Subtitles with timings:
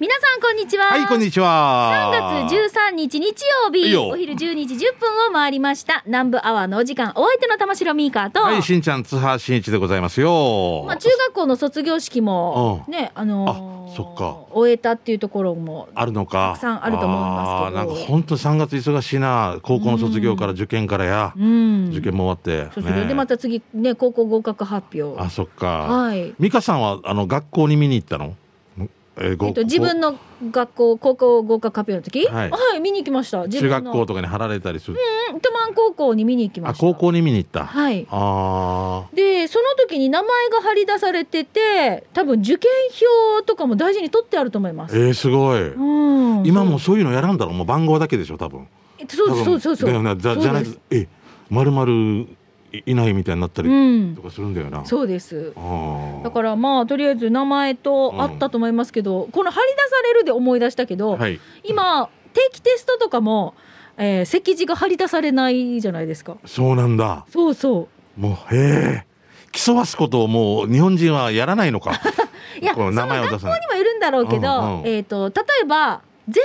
[0.00, 0.86] 皆さんこんにちは。
[0.86, 2.10] はい、こんにちは。
[2.12, 2.54] 3月
[2.90, 6.02] 13日日曜日、お昼12時10分を回りました。
[6.06, 10.84] 南部アワーのお時間、お相手の玉城ミーカーと、はい、しんちゃん、津波しんいちでございますよ。
[10.86, 16.52] まあ、中学校の卒業式も、うんね、あのーあそっか終えたっていうところも、あるのか。
[16.54, 19.58] たくさんあると思いますけどなんか本当3月忙しいな。
[19.62, 21.34] 高校の卒業から受験からや。
[21.36, 21.90] うん。
[21.90, 22.72] 受験も終わって。
[22.74, 25.20] 卒業でまた次、ね、高校合格発表。
[25.20, 25.66] あ、そっか。
[25.82, 26.34] はい。
[26.40, 28.34] 美香さんは、あの、学校に見に行ったの？
[29.20, 30.18] えっと、自分の
[30.50, 33.44] 学校、高校合格発表の時、はいはい、見に行きました。
[33.44, 34.96] 自中分の学校とかに貼られたりする。
[35.32, 36.86] うん、トマン高校に見に行きまあ、した。
[36.86, 37.66] 高校に見に行った。
[37.66, 38.06] はい。
[38.10, 42.70] あでその時に名前が張り出されてて多分受験
[43.36, 44.96] 票とかも大事に取ってあると思います。
[44.96, 45.68] ーえー、すごい。
[45.68, 47.54] うん、今もうそういうのやらんだろう。
[47.54, 48.66] もう番号だけでしょ、多分。
[48.98, 51.06] えそうそうそうそうじゃないえ、
[51.50, 52.26] まるまる
[52.86, 54.84] いないみたいになったりうんとかするんだよな。
[54.84, 55.52] そうです
[56.22, 61.40] だからまあとりあえず名前とあったと思いますけど、この張り出されるで思い出したけど、はい。
[61.64, 63.54] 今定期テストとかも、
[63.96, 67.26] えー席次が張り出されないじゃないですかそうなんだ。
[67.28, 69.06] そうそもう、へえ。
[69.52, 71.90] 競わすことをもう日本人はやらないのか。
[71.90, 71.94] う
[72.62, 76.42] いやこの名前を出さないその学校にもいるんだろうけど、うんうんえー、と例えば全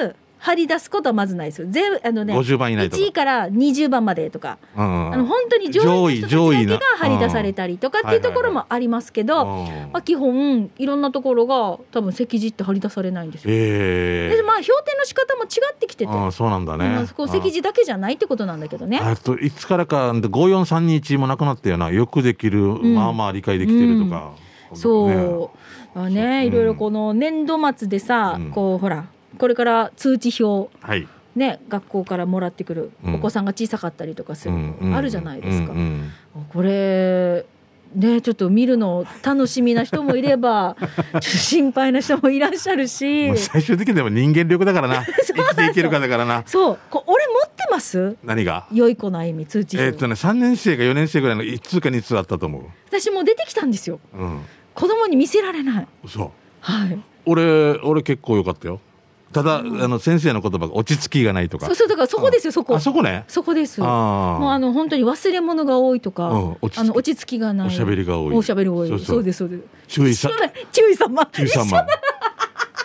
[0.00, 1.68] 部張り出すことはまずないですよ。
[1.70, 3.02] 全部あのね50番以内とか。
[3.02, 13.52] 1位から20番までとか、うんあの本当に上位の人たちだけが張り出されたりとかっていうところもありますけど、うんまあ、基本いろんなところが多分席次って張り出されないんですよ。
[13.52, 14.36] へえ。
[14.36, 16.88] でまあ評点の仕方も違ってきてて、ああ、そうなんだね。
[16.88, 18.98] まあそこ席次だけじゃないってことなんだけどね。
[18.98, 22.94] あといつからか54321もなくなったよなよくできる、ん。
[22.94, 24.32] まあまあ理解できてるとか、
[24.72, 25.48] そう、ね。
[25.94, 26.46] まあね、うん。
[26.46, 28.50] いろいろこの年度末でさ、うん。
[28.52, 29.04] こうほら
[29.38, 33.14] これから通知表はい、ね学校からもらってくる、うん。
[33.14, 34.90] お子さんが小さかったりとかするうんうん。
[34.92, 35.72] とあるじゃないですか。
[36.52, 37.46] これ
[37.94, 40.86] ねちょっと見るの楽しみな人もいれば ちょ
[41.18, 43.36] っと心配な人もいらっしゃるし。
[43.36, 45.04] 最終的にでも人間力だからな。
[45.26, 46.42] 生きていけるかだからな。
[46.46, 48.16] そうこ俺持ってます？
[48.24, 48.66] 何が？
[48.72, 52.62] 良い子の歩み通知表、えーっとね3年生か4年生ぐらいの1通か2通あったと思う。
[52.88, 53.98] 私もう出てきたんですよ。
[54.14, 54.40] うん。
[54.74, 55.86] 子供に見せられない。
[56.06, 56.30] そう
[56.60, 56.98] はい。
[57.26, 58.80] 俺俺結構良かったよ
[59.32, 61.66] ただ、あの先生の言葉が落ち着きがないとか。
[61.66, 62.74] そうそうだからそこですよそこ。
[62.74, 63.24] あそこね。
[63.28, 63.80] そこです。
[63.80, 66.78] もうああの本当に忘れ物が多いとか、うん落ち着き。
[66.80, 67.66] あの落ち着きがない。
[67.68, 68.34] おしゃべりが多い。
[68.34, 68.88] おしゃべりが多い。
[68.88, 69.22] そそう。
[69.22, 69.62] ですそうです。
[69.88, 70.30] 注意さ
[70.72, 71.86] 注意様注意3万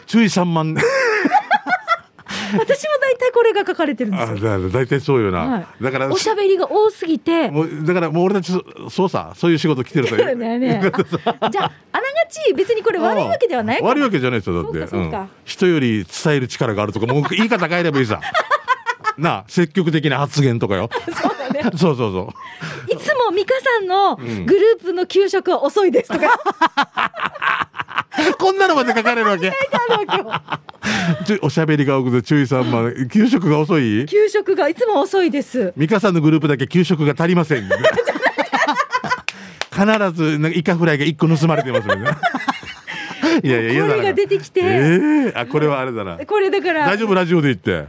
[0.06, 0.76] 注意3万
[2.60, 4.70] 私も大体これが書かれてるんですよ。
[4.70, 5.84] 大体そうよな、はい。
[5.84, 7.50] だからおしゃべりが多すぎて。
[7.50, 10.82] もうだからもう俺たちそそうさそういう仕事来てるとだよね。
[11.52, 15.30] じゃああながち別にこれ悪いわけではない悪いわけじゃないですよだって。
[15.46, 18.20] 人より伝える力があるとかもう言い方変えればいいさ
[19.18, 20.90] なあ積極的な発言とかよ。
[21.06, 21.78] そうだね。
[21.78, 22.34] そうそうそ
[22.90, 22.94] う。
[22.94, 24.46] いつも美香さんのん。
[24.46, 26.40] グループの給食は遅いですとか
[28.38, 29.52] こんなのまで書かれるわけ。
[31.26, 34.06] ちょおしゃべりが多くて注意さんま給食が遅い？
[34.06, 35.74] 給食がいつも遅いです。
[35.78, 37.64] 美香さんのグループだけ給食が足りません
[39.72, 42.10] 必ずなんかイカフライが一個盗まれてます もんね
[43.44, 43.94] いやいや嫌だな。
[43.96, 44.64] これが出てきて、え
[45.28, 46.18] えあこれはあれだな。
[46.26, 46.86] これだから。
[46.86, 47.14] 大丈夫？
[47.14, 47.88] ラジオで言って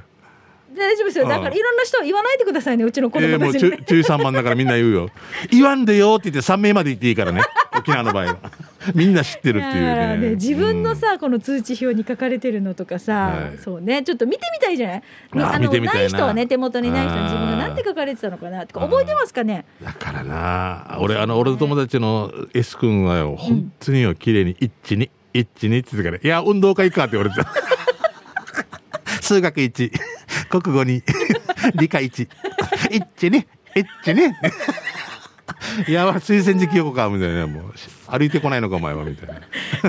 [0.77, 1.27] 大丈夫ですよ。
[1.29, 2.85] だからいろんな人は言わないでくださいね。
[2.85, 5.11] うちの子供たちに、注意3万だからみんな言うよ。
[5.51, 7.43] 言わんでよって言って3名まで言っていいからね
[7.77, 8.37] 沖縄の場合は。
[8.95, 13.59] みんな知ってるっていうだからね自分のさ、この通知表に書かれてるのとかさ、はい。
[13.59, 15.03] そうねちょっと見てみたいじゃない？
[15.33, 15.43] あの
[15.73, 15.93] な。
[15.93, 18.67] ない人はね手元にない人は自分が何て書かれてたのかな？
[18.67, 19.65] とか覚えてますかね？
[19.83, 27.51] だからな俺あの俺の友達の S 君はよ本当によ綺麗に一致に一致にって言ってから「いや運動会行くか」って言われてた
[29.27, 29.91] 数学1
[30.49, 31.03] 国語2
[31.75, 32.29] 理科1
[32.93, 33.49] 一致ね。
[33.75, 34.37] 一致ね。
[35.89, 37.47] いや推薦時期横かみたいな。
[37.49, 37.75] もう
[38.07, 39.41] 歩いてこないのかお前はみたいな。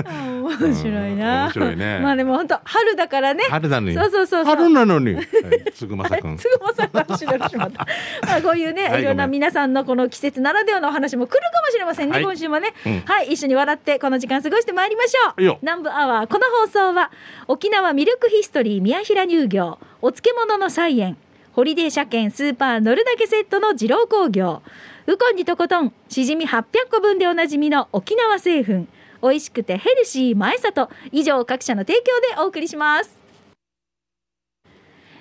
[0.48, 2.00] 面白いな、面白いね。
[2.00, 3.44] まあでも本当春だからね。
[3.48, 3.94] 春なのに。
[3.94, 5.26] そうそうそう春なのに、 はい、
[5.74, 6.38] つぐまさくん。
[6.38, 7.86] すぐまさんが後ろにしまった。
[8.26, 12.22] まあこういうね、はいいろんな皆さんのこの季節ならではのお話も来るかもしれませんね、はい。
[12.22, 13.02] 今週もね、うん。
[13.06, 15.40] はい、一緒に笑ってこの時間過ごしてまいりましょ。
[15.40, 17.10] いう南部アワー、この放送は
[17.46, 21.16] 沖縄ミルクヒストリー宮平乳業、お漬物の菜園、
[21.52, 24.62] ホリデー車検スーパー乗るだけセットの二郎工業、
[25.06, 28.86] ウコンにとことん、しじみ800個分でおなじみの沖縄製粉、
[29.22, 32.02] 美味しくてヘルシー前里、以上各社の提供
[32.36, 33.18] でお送りします。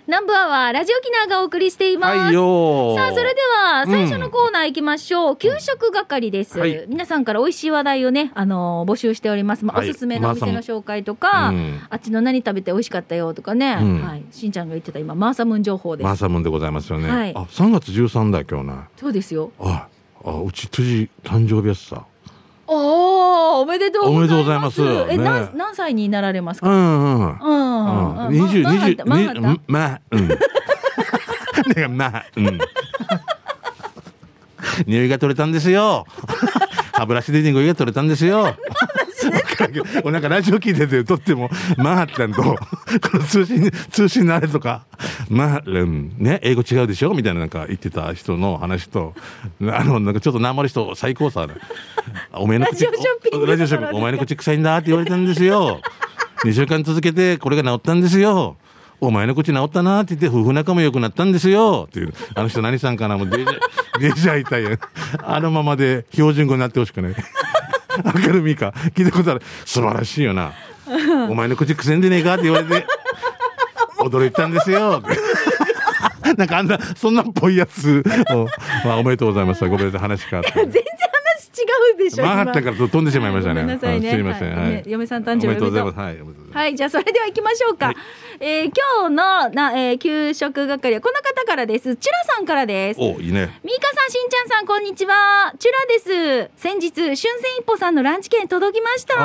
[0.08, 2.18] 南部アワーラジオ沖縄がお送りしています。
[2.18, 6.86] はいよさあそれでは最初のコーナー行きましょう、給食係です、はい。
[6.88, 9.90] 皆さんから美味しい話題をね、あのー募集しております、まあはい。
[9.90, 11.82] おすすめのお店の紹介とか、うん。
[11.90, 14.02] あっちの何食べて美味しかったよとかね、うん。
[14.02, 17.34] はい、しんちゃんが言ってた今マーサムーン情報です、マーサムンでございますよね、はい。
[17.36, 19.52] あ3月13だ今日なそうですよ。
[19.60, 19.88] あ
[20.24, 22.06] あうち辻誕生日やつさ
[22.68, 24.82] おお、おめでとうございます。
[24.82, 26.68] おめでとうございますえ、ね何何歳になられますか？
[26.70, 27.40] うんうん。
[28.28, 28.34] うん。
[28.34, 30.28] 二十ま二十まあうん。
[30.28, 30.36] ね
[31.90, 32.60] まあうん。
[34.86, 36.06] 匂いが取れたんですよ。
[36.94, 38.56] 歯ブラシで匂いが取れたんですよ。
[40.04, 42.58] おなんかラジオ聞いててとってもマーランとこ
[43.18, 44.86] の通信通信のあれとか
[45.30, 47.14] マーランね英語違うでしょ？
[47.14, 49.14] みたいななんか言ってた人の話と
[49.62, 51.48] あのなんかちょっとなまる人最高さ
[52.34, 55.82] お前の口ラジオショッピングラジオショッピングお前の口臭いんだって言われたんですよ。
[56.44, 58.58] 2週間続けてこれが治ったんですよ。
[59.00, 61.86] お前の口治ったなって言って夫婦仲も良くなったんですよ。
[61.88, 63.18] っていうあの人何さんかな？
[63.18, 63.60] もうデジャ
[64.00, 64.80] デジャいやん
[65.24, 67.16] あのままで標準語になってほしくない
[68.04, 68.74] 明るみか。
[68.96, 69.42] 聞いたことある。
[69.66, 70.54] 素晴らしいよな。
[71.30, 72.86] お前の口くせんでねえかって言われて。
[74.00, 75.02] 驚いたんですよ。
[76.38, 78.04] なんかあんなそんなっぽいやつ、
[78.86, 80.60] まあ、おめでとうございますごめんなさい話変わって。
[80.60, 80.84] 全 然
[81.98, 82.24] でしょ。
[82.24, 84.12] 今曲がったから飛んでしまいましたねごめんなさいね。
[84.12, 86.18] すいませんははいい嫁さん誕生日おめでとうございますはい
[86.54, 87.88] はい、じゃあそれでは行きましょうか。
[87.88, 87.96] はい
[88.40, 91.96] えー今日のな、えー給食係はこの方からです。
[91.96, 93.00] チュラさんからです。
[93.00, 95.54] おいいねミーカさん、しんちゃんさん、こんにちは。
[95.60, 96.52] チュラです。
[96.62, 99.16] 先日、春戦一歩さんのランチ券届きました。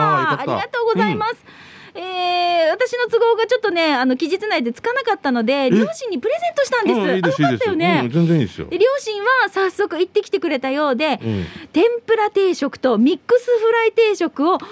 [0.40, 1.44] ありがとうございます。
[1.94, 2.42] えー
[2.72, 7.00] 私の都合がちょっとね、あの、期日内でつかなかったので、両親にプレゼントしたんです。
[7.00, 8.00] うんいいですよかったよね。
[8.04, 8.66] うん全然いいですよ。
[8.68, 11.44] で両親は早速行ってきてくれたようで、うん。
[11.72, 14.64] 天ぷら定食とミックスフライ定食を美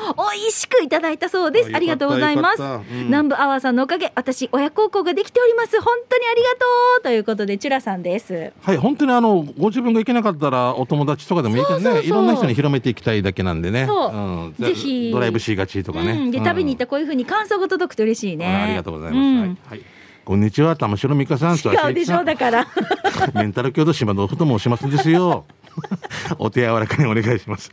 [0.48, 1.70] 味しくいただいたそうです。
[1.72, 2.62] あありがとうございます。
[2.62, 2.82] うん。
[3.06, 5.80] 南部アワーさんのおかげ、私、親孝行ができております。
[5.80, 6.56] 本当にありがと
[7.00, 8.52] うということで、チュラさんです。
[8.62, 11.84] はい、本当にあのご自分が行けなかったらお友達とかでもいいからね。
[11.84, 12.08] そうそうそう。
[12.08, 14.10] いろんな人に広めていきたいだけなんでね、そう。
[14.14, 14.18] う
[14.48, 14.54] ん。
[14.58, 15.10] ぜひ。
[15.12, 18.46] ドライブしがちとかね、うん、で、食べに行ったらこういうふうに感想が届くと嬉しいね。
[18.46, 19.38] あありがとうございます、うん。
[19.40, 19.56] はい。
[19.68, 19.82] はい、
[20.24, 22.66] こんにちは玉城美香さんと違うでしょだから。
[23.34, 25.44] メンタル強度島豆腐と申しますですよ。
[26.38, 27.70] お手柔らかにお願いします。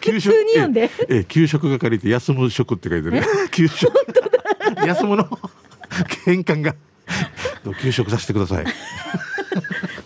[0.00, 0.90] 給食に読んで。
[1.08, 3.92] ええ給食係って休む食って書いてる 給食。
[4.86, 5.28] 休むの？
[6.24, 6.74] 変換が。
[7.82, 8.64] 給食させてください。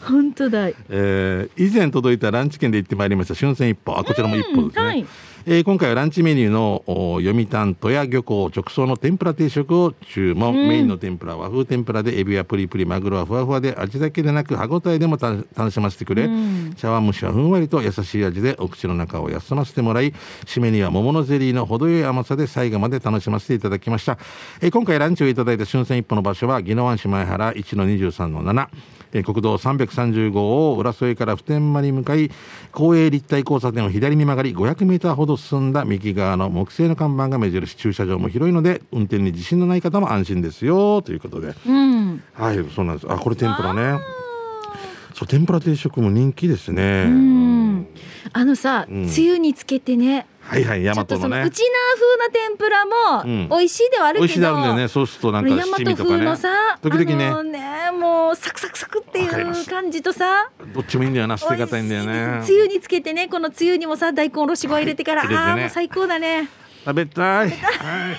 [0.03, 0.69] 本当だ。
[0.89, 3.97] えー以前届いたランチ券で行ってまいりました春戦一歩。
[3.97, 5.07] あこちらも一歩ですね、うんはい
[5.45, 16.29] えー今回はランチメニューのお読谷戸屋漁港直送の天ぷら定食を注文、メインの天ぷらは和風天ぷらでエビはプリプリマグロはふわふわで味だけでなく歯ごたえでもた楽しませてくれ、
[16.77, 20.13] 茶碗蒸しはふんわりと優しい味でお口の中を休ませてもらい
[20.45, 24.19] 締めには桃のゼリーの程よい甘さで最後まで楽しませていただきました、
[24.61, 28.69] えー今回ランチをいただいた春戦一歩の場所は宜野湾市前原1の23の7
[29.13, 32.31] えー国道335号を浦添から普天間に向かい
[32.73, 42.23] 公営立体交差点を左に曲がり500メーターほど進んだ右側の木製の看板が目印駐車場も広いので運転に自信のない方も安心ですよということでうん。
[42.33, 44.01] はいそうなんですあこれ天ぷらね
[45.15, 47.87] そう天ぷら定食も人気ですねうん。
[48.33, 50.27] あのさ、うんつゆにつけてね。
[50.45, 51.37] はいはい大ちょっと和のね。
[51.37, 52.87] そのウチナー風な天ぷらう
[53.27, 53.49] ん。
[53.49, 56.17] も美味しいではあるけど、美味しいだよねそうするとなんか七味とかね。
[56.17, 57.27] 風のさ、時々ね。
[57.27, 60.51] あのねもうサクサクサクっていう感じとさ。
[60.75, 62.43] どっちもいいんだよな捨てがたいんだよね。
[62.45, 66.49] つゆにつけてねこのつゆにもさ大根おろしご入れてから、ああもう最高だね
[66.85, 67.51] 食べたい。
[67.51, 68.17] はい。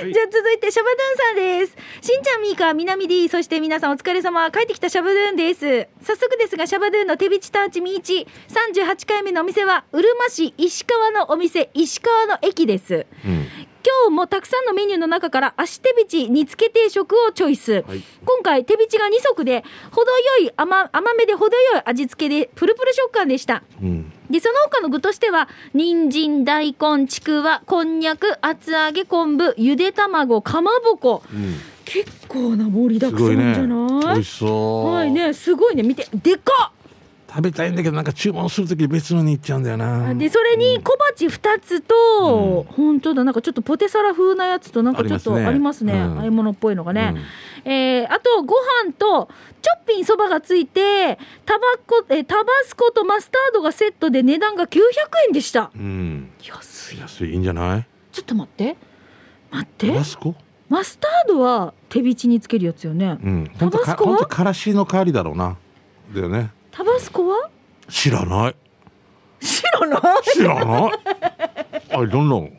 [0.00, 1.76] じゃあ続いてシャバドゥンさんです。
[2.00, 4.50] しんちゃんみーかみなみ D そして皆さんお疲れ様。
[4.50, 5.88] 帰ってきたシャバドゥンです。
[6.02, 13.06] 早速ですがシャバドゥンの手びちターチみーち38回目のお店はうるま市石川のお店石川の駅です。
[13.24, 13.46] うん。
[13.82, 18.02] 今日もたくさんのメニューの中から足手びち煮付け定食をチョイス、はい。
[18.24, 23.62] 今回手びちが2足で程よい甘甘めで程よい味付けでプルプル食感でした。
[23.82, 31.22] うんでその他の具としては人参大根ちくわこんにゃく厚揚げ昆布ゆで卵かまぼこ。
[31.32, 31.54] うん。
[31.84, 34.94] 結構な盛りだくさんじゃない、美味しそう。
[34.94, 35.82] はいねすごいね。
[35.82, 36.79] 見てでかっ
[37.30, 40.12] 食べたいんだけどなんか注文するとき別のに行っちゃうんだよな。
[40.14, 45.92] でそれに小鉢2つと、本当だなんかちょっとポテサラ風なやつとなんかちょっとありますね。
[45.92, 47.14] あああいうものっぽいのがね、
[47.64, 49.28] えーあとご飯と
[49.62, 54.80] ちょっぴんそばがついてタバコえータバスコとマスタードがセットで値段が900
[55.28, 55.70] 円でした。
[55.74, 56.30] うん。
[56.42, 56.98] 安い。
[56.98, 57.86] 安いいいんじゃない？
[58.10, 58.76] ちょっと待って。
[59.52, 59.86] 待って。
[59.88, 60.34] タバスコ？
[60.68, 63.18] マスタードは手びちにつけるやつよね。
[63.22, 63.50] うん。
[63.58, 64.10] タバスコは？
[64.10, 65.56] 本当からしの代わりだろうな。
[66.14, 67.50] だよねタバスコは？
[67.90, 68.54] 知らない。
[69.38, 70.00] 知らない。
[70.32, 70.92] 知らない。
[71.90, 72.50] I don't know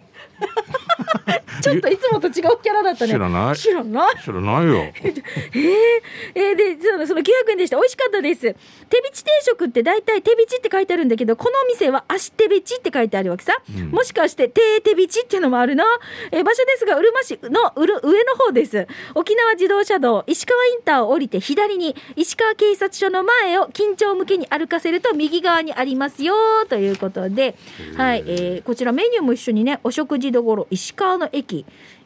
[1.62, 3.14] ちょっといつもと違うキャラだったね。
[3.14, 3.56] 知らない？
[3.56, 4.16] 知らない？
[4.24, 4.74] 知らないよ。
[5.04, 5.22] えー、
[6.36, 8.42] えーでそのその900円でした美味しかったです。
[8.42, 13.90] 手びち定食って大体手びちって書いてあるんだけどこの店は足手びちって書いてあるわけさ、うん。
[13.92, 15.84] もしかして手手びちっていうのもあるな、
[16.32, 18.88] えー場所ですがうるま市のうる上の方です。
[19.16, 26.34] 沖縄自動車道石川インターを降りて左に石川警察署の前を緊張向けに歩かせると右側にありますよ
[26.70, 27.56] ということで、
[27.98, 31.51] はいえーこちらメニューも一緒にねお食事どころ石川の駅、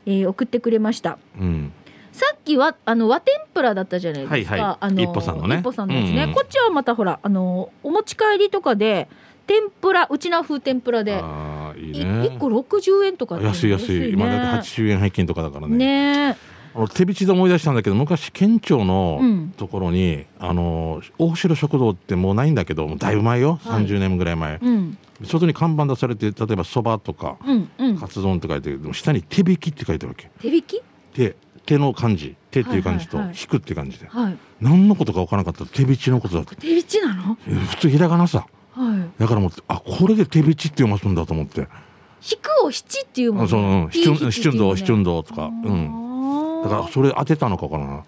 [0.05, 1.17] えー送ってくれました。
[1.39, 1.71] うん。
[2.11, 4.55] さっきはあの和天ぷらだったじゃないですか。
[4.55, 4.77] はいはい。
[4.79, 5.57] あの一歩さんのね。
[5.57, 6.33] ね、うんうん。
[6.33, 9.09] こっちはまたほらあのお持ち帰りとかで
[9.47, 14.11] 天ぷらうちな風天ぷらでああいいいね一個六十円とかって安い安い。
[14.11, 15.75] 今だって80円平均とかだからね。
[15.77, 16.37] ね
[16.73, 19.53] あの手びちで思い出したんだけど昔県庁のうん。
[19.57, 23.85] ところに、あの大城食堂ってもうないんだけどだいぶ前よ、はい。
[23.85, 24.59] 30年ぐらい前。
[24.61, 27.97] うん外に看板出されて例えばそばとかうんうん。
[27.97, 30.29] カツ丼って書いてるでも下に手引きって書いてあるわけ。
[30.39, 30.81] 手引き？
[31.13, 34.37] 手手の漢字手っていう漢字と引くっていう感じで、はい。
[34.61, 37.37] 何のことか分からなかったら手びちのことだって手引きなの？
[37.47, 38.45] え普通ひらがなさ。
[38.73, 39.19] はい。
[39.19, 41.61] だからもうあこれで手びちって読ますんだと思って。
[41.61, 43.89] 引くを七っていうもんあそううん。
[43.91, 45.45] 七運動七運動動とか。
[45.45, 46.61] うん。
[46.63, 47.85] だからそれ当てたのかな。
[47.85, 48.03] あ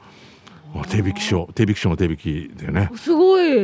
[0.90, 1.50] 手引き書。
[1.54, 2.92] 手引き書の手引きでね。
[2.96, 3.64] すごい。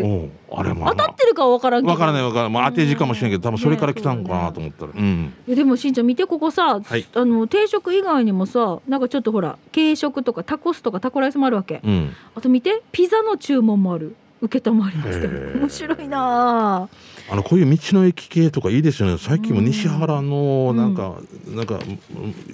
[0.51, 1.91] あれも当たってるかは分からんけど。
[1.91, 5.33] わからないわからない、まあ、当て字かもしれんけど多分それから来たんかなと思ったら、うん。
[5.48, 7.05] でもしんちゃん見てここさ、はい。
[7.13, 12.13] あの定食以外にもさなんかちょっとほら軽食とかタコスとかタコライスもあるわけ、うん。
[12.36, 14.15] あと見てピザの注文もある。
[14.41, 16.89] 受けたまりました面白いなあ
[17.30, 19.18] あのこういう道の駅系とかいいですよね。
[19.18, 21.15] 最近も西原のなんか、
[21.48, 21.80] なんか、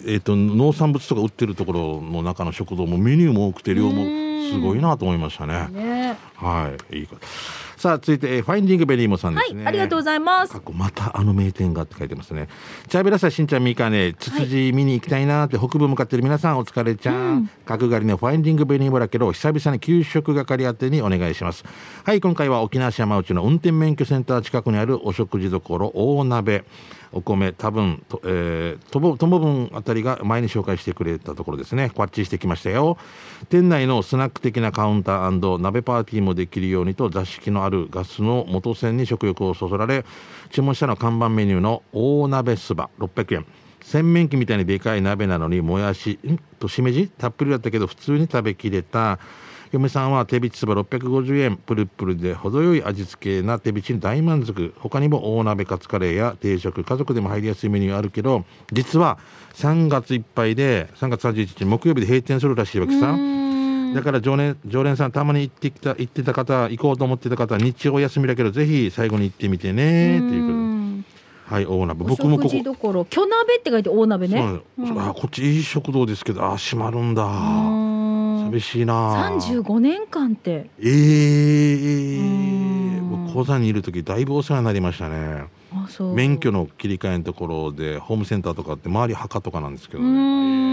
[0.05, 4.03] えー、と農産物とか売ってるところの中の食堂もメニューも多くて量も
[4.51, 5.67] すごいなと思いましたね。
[5.71, 6.17] ね。
[6.35, 6.99] はい。
[6.99, 7.21] いいこと
[7.79, 9.63] さあ続いて、えーファインディングベリーモさんではいすね。
[9.65, 12.49] ありがとうございます過去またあの名店がって書いてますね。
[12.89, 17.15] チャーベラサしんちゃんみーかね、ツツジ見に行きたいなって北部向かってる皆さんお疲れちゃん。
[17.15, 21.63] うん角刈りのファインディングベニーモだけど久々に給食係宛てにお願いします。
[22.03, 26.65] はい、今回は沖縄市山内の運転免許センター近くにあるお食事処大鍋。
[27.11, 31.89] お米多分と、えー、とぼとも分あたりが前に紹介してくれたところですね。
[31.89, 32.97] こっちしてきましたよ。
[33.49, 40.05] 店内のスナック的なカウンター鍋パーティーもできるようにと座敷のあるガスの元栓に食欲をそそられ
[40.51, 43.45] 注文したのは看板メニューの大鍋そば600円。
[43.81, 46.37] 洗面器みたいにでかい鍋なのにもやしん？
[46.59, 47.07] としめじ？
[47.07, 49.19] たっぷりだったけど普通に食べきれた。
[49.71, 51.57] 嫁さんは手びちそば650円。
[51.57, 54.73] プルプルで程よい味付けな手びちに大満足。
[54.79, 59.19] 他にも大鍋カツカレーや定食家族でも入りやすいメニューあるけど実は
[59.53, 63.15] 3月いっぱいで3月31日木曜日で閉店するらしいわけさ。
[63.93, 70.17] だから常連常連さんたまに行ってきた行ってた方行こうと思ってた方日曜お休みだけどぜひ最後に行ってみてね。
[70.17, 70.69] っていうことで。
[71.45, 72.05] はい大鍋。
[72.05, 72.49] お僕もここ。
[72.49, 73.05] 食事どころ。
[73.05, 74.61] 巨鍋って書いて大鍋ね。
[74.97, 77.88] あこっちいい食堂ですけどあ閉まるんだ
[78.51, 79.29] 寂しいな。
[79.29, 80.69] 35年間って。
[80.79, 83.09] ええうん。
[83.27, 85.45] 僕講座にいる時だいぶお世話になりましたね。
[86.15, 90.09] 免許の切り替えのところでホームセンターとかって周り墓とかなんですけどね。
[90.09, 90.69] えー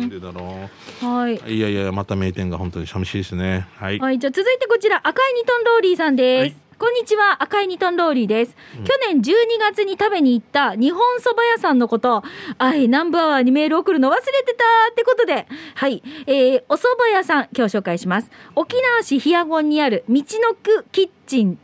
[0.00, 0.70] なんでだろ
[1.06, 3.66] はい、ういやいやまた名店が本当に寂しいですね。
[3.76, 7.42] はい、はい、じゃあ続いてこちら赤いニトンローリーさんです、はいこんにちは。
[7.42, 8.84] 赤いニトンローリーです、うん。
[8.84, 12.22] 去年12月に食べに行った日本そば屋さんのこと。
[12.56, 15.46] あいナンバーワーにメール送るの忘れてたってことで。
[15.74, 18.30] はい、えー、お蕎麦屋さん今日紹介します。
[18.56, 21.58] 沖縄市ヒアゴンにある道のくキッチン。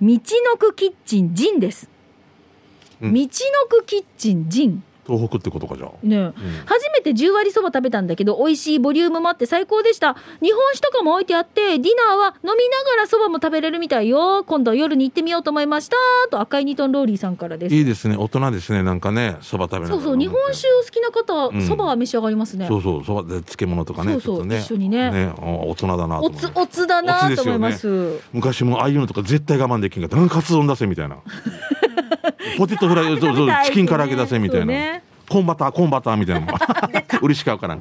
[0.00, 1.90] 道のくキッチンジンです、
[3.00, 3.14] うん。
[3.14, 3.28] 道の
[3.68, 6.18] くキッチンジン東北ってことかじゃあ、ねえ。
[6.20, 6.32] うん。
[6.64, 10.14] 初めて10割そば食べたんだけど美味しいボリュームもあって最高でした。
[10.40, 14.44] 日本酒とかも置いてあってディナーは飲みながらそばも食べれるみたいよ。
[14.44, 15.96] 今度は夜に行ってみようと思いました。
[16.30, 17.74] と赤いニトンローリーさんからです。
[17.74, 18.16] いいですね。
[18.16, 18.82] 大人ですね。
[18.82, 19.94] なんかねそば食べながら。
[19.96, 20.18] そうそう。
[20.18, 21.62] 日本酒お好きな方はうん。
[21.66, 23.04] そばは召し上がりますね、そうそう。
[23.04, 24.46] そばで漬物とかねそうそう。
[24.46, 24.58] ね。
[24.60, 25.10] 一緒にね。
[25.10, 25.34] ね。
[25.36, 28.20] あ大人だなおつおつだなと思います。
[28.32, 30.16] 昔もああいうのとか絶対我慢できんかった。
[30.16, 31.16] うんカツ丼出せみたいな
[32.58, 36.54] ポテトフライそうそうチキン唐揚げ出せみたいな、コーンバターコーンバターみたいな。
[37.22, 37.78] 嬉しかうから。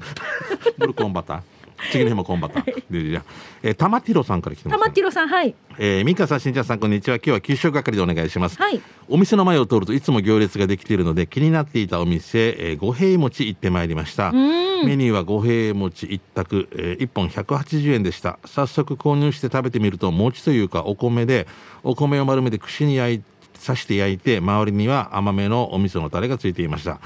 [0.77, 1.41] ブルコーンバター。
[1.89, 2.83] 次の日もコーンバター。
[2.89, 3.23] でじゃあ、
[3.63, 5.55] えー、玉ティロさんから来てます、玉ティロさんはい。
[5.79, 7.15] えー、ミカさんしんちゃんさんこんにちは。
[7.17, 8.57] 今日は給食係でお願いします。
[8.57, 8.79] はい。
[9.09, 14.31] お店の前を通るといつも行列ができているので気になっていたお店、えー、五平餅行ってまいりました。
[14.31, 18.37] メニューは五平餅一択、えー、1本180円でした。
[18.45, 21.47] 早速購入して食べてみると餅というかお米で
[21.83, 23.23] お米を丸めて串に焼い
[23.65, 26.99] 刺して焼いて周りには甘めのお味噌のタレがついていました。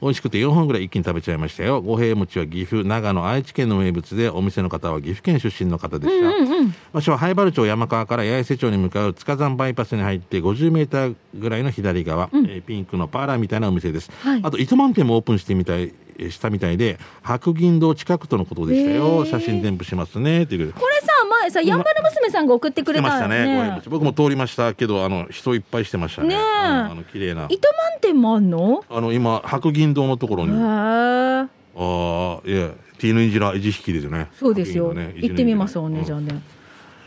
[0.00, 1.80] 美味しくて4本ぐらい一気に食べちゃいましたよ。
[1.80, 6.74] 五平餅は岐阜長野愛知県の名物でお店の方は岐阜県出身の方でした、うんうんうん。
[6.92, 12.46] 場所は灰原町山川から八重瀬町に向かう塚山バイパスに入って50メーターぐらいの左側、うん。
[12.46, 14.40] えーピンクのパーラーみたいなお店です、はい。
[14.42, 15.94] あと糸満店もオープンしてみたい
[16.30, 19.28] したみたいで白銀堂近くとのことでしたへよー。
[19.28, 20.42] 写真添付しますね。
[20.42, 21.06] っていうこれさ
[21.40, 23.28] 前さやんばる娘さんが送ってくれた。
[23.28, 23.44] ね。
[23.46, 23.82] ね。
[23.86, 26.28] 僕も通りましたけどあの人いっぱいしてましたね。
[26.28, 27.46] ねあの綺麗な。
[27.48, 28.84] 糸満店もあんの？
[28.88, 34.28] あの今白銀堂のところへにあえあいやティーヌイジラ維持引きですよね。
[34.38, 36.04] そうですよ、ね行ってみますおね、うん。
[36.04, 36.40] じゃあね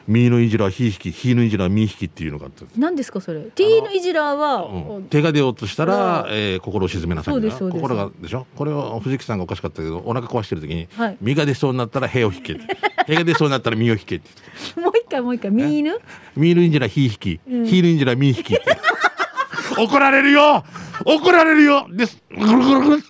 [0.07, 2.79] ミーのイジラヒ引きヒーのイジラミー引きっていうのがあったんです。
[2.79, 4.65] 何ですかそれ？T のイジラーは、
[4.97, 5.03] うん。
[5.05, 7.81] 手が出ようとしたら、えー心を沈めなさいそうですそうです。
[7.81, 8.45] 心がでしょ？
[8.55, 11.17] これは藤木さんがおかしかったけどお腹壊してる時に、はい。
[11.21, 12.61] 身が出そうになったら屁を引けって。
[13.07, 14.29] 屁が出そうになったら身を引けって。
[14.79, 15.51] もう一回もう一回。
[15.51, 15.97] ミーヌ
[16.35, 17.65] ミールインジラヒー引き、うん。
[17.65, 18.55] ヒールインジラミー引き
[19.77, 20.63] 怒られるよ！
[21.05, 21.87] 怒られるよ！
[21.89, 22.21] です。
[22.29, 23.03] ぐるぐるぐる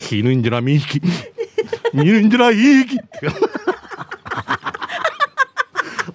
[0.00, 1.02] ヒールインジラミー引き。
[1.94, 2.98] ミールインジラヒー引き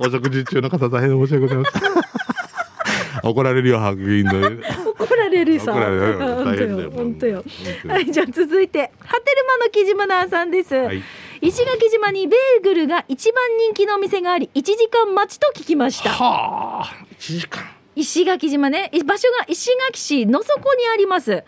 [0.03, 1.81] お食事中の方大変申し訳ございません。
[3.29, 4.33] 怒られるよ白銀の
[4.97, 5.73] 怒られるさ。
[5.73, 6.91] 怒られるよ本当大変だよよ。
[6.91, 7.43] 本当よ。
[7.87, 11.03] はいじゃあ続いてハテルマのキジムナーさんです、はい。
[11.41, 16.09] 石垣島にベーグルが一番人気のお店があり1時間待ちと聞きました。
[16.09, 17.63] はあ1時間
[17.95, 18.89] 石垣島ね。
[18.93, 21.31] い場所が石垣市の底にあります。
[21.31, 21.43] ぜ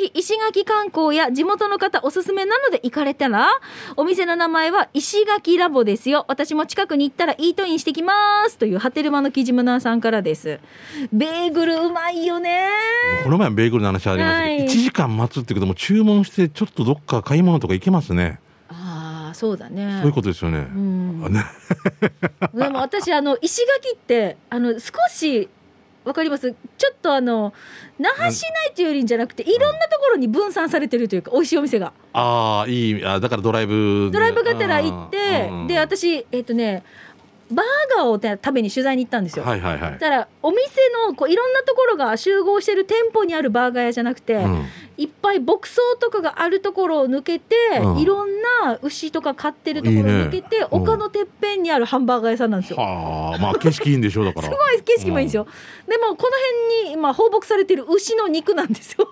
[0.00, 3.48] ひ石垣観光や地元の方おすすめなので行かれたら
[3.96, 6.24] お店の名前は石垣ラボですよ。
[6.28, 8.12] 私も近くに行ったらイートインしてきま
[8.48, 8.58] す。
[8.58, 10.60] というハテルマのキジムナーさんからです。
[11.12, 12.68] ベーグルうまいよね。
[13.24, 14.64] この前ベーグルの話ありましたけど、はい。
[14.66, 18.38] 1時間待つってことも注文してちょっとどっか買い物とか行けますね、
[18.68, 19.98] ああそうだね。
[20.00, 21.22] そういうことですよね、うん。
[22.54, 25.48] でも私あの石垣ってあの少し
[26.08, 26.52] わかります？
[26.78, 27.52] ちょっとあの
[27.98, 31.92] 那覇市内というよりんじゃなくていろんなところに分散されてるというか美味しいお店が。
[32.12, 35.66] ああいいあだからドライブドライブがてら行ってうん。
[35.68, 36.82] で私えっ、とね
[37.50, 39.92] バーガーを食べに取材に行ったんですよ、はいはいはい。
[39.92, 40.60] だからお店
[41.06, 44.66] のこういろんなところが集合してる店舗にあるバーガー屋じゃなくて、うん。
[44.96, 47.98] いっぱい牧草とかがあるところを抜けて、うん。
[47.98, 48.28] いろん
[48.64, 52.76] な牛とか飼ってるところを抜けていいね丘のてっぺんにあるハンバーガー屋さんなんですよ。
[52.76, 54.48] はあまあ景色いいんでしょうだから。
[54.48, 55.46] すごい景色もいいんですよ、
[55.86, 56.36] でもこの
[56.76, 59.08] 辺に今放牧されてる牛の肉なんですよ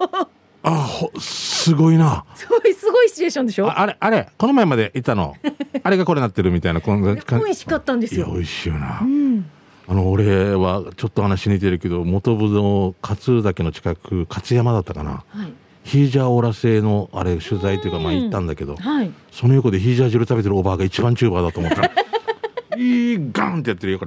[0.68, 2.24] あほすごいな。
[2.34, 3.68] すごいすごいシチュエーションでしょ？
[3.68, 5.34] ああれあれこの前までいたの？
[5.84, 7.20] あれがこれなってるみたいなこんな美
[7.50, 8.26] 味しかったんですよ。
[8.26, 9.46] いや美味しいよな、うん。
[9.88, 15.22] あの俺はちょっと話似てるけど元部の勝岳の近く勝山だったかな？
[15.28, 15.52] はい。
[15.84, 19.10] ヒージャーオーラ製のあれ取材というかまあ行ったんだけどはい。
[19.30, 21.92] その横でヒージャー汁食べてるおばあが一番チューバーだと思った
[22.76, 24.04] いいガンってやってるよこ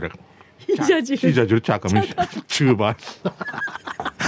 [0.75, 2.01] ジャー汁ヒージャー汁チャーカミ
[2.47, 3.32] チューバー。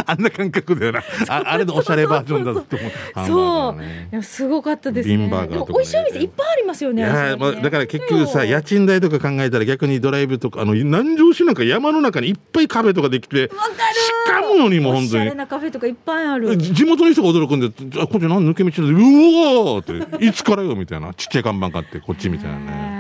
[0.06, 3.28] あんな感覚だよなああれのおしゃれバージョンだと思う。
[3.28, 5.18] そう、いやすごかったですね。
[5.18, 13.70] ビンバーガーとか美味しいお店いっぱいありますよねいやまあ、だから結局さや家賃代とか考えたら逆にドライブとかあの南城市なんか山の中にいっぱいカフェとかできてわかる。
[13.70, 16.58] しかものにも本おしゃれ当になカフェとかいっぱいある。
[16.58, 17.68] 地元の人が驚くんで
[18.02, 21.14] 「あこっち何抜け道だ」うわーって「いつからよ」みたいな。
[21.14, 22.91] ちっちゃい看板買ってこっちみたいなね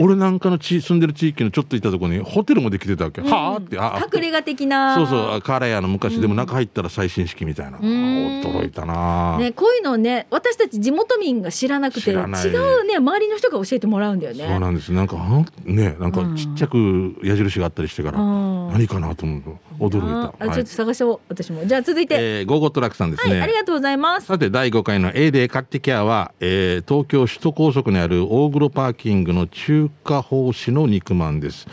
[0.00, 3.30] 俺なんかの地住んでる地域のちょっと行ったところにホテルもできてたわけ、うん。
[3.30, 4.94] はあってあ隠れ家的な。
[4.94, 7.82] そうそうあカレー屋の昔でも中入ったら最新式みたいな、ん。
[7.82, 12.26] 驚いたな、ね、こういうのをね私たち地元民が知らなくて違う
[12.86, 14.46] ね周りの人が教えてもらうんだよね。
[14.48, 14.92] そうなんです。
[14.92, 16.36] なんかあねなんかうん。
[16.36, 18.72] ちっちゃく矢印があったりしてから、うん。
[18.72, 20.50] 何かなと思うと驚いた、はい。
[20.50, 21.66] あちょっと探しよう私も。
[21.66, 24.26] じゃあ続いて、えー、ゴーゴートラックさんですね、はいありがとうございます。
[24.26, 29.46] さて第5回の A で買ってきゃは、えー東京首都高速にある大黒パーキングの
[29.90, 31.66] 中華奉仕の肉まんです。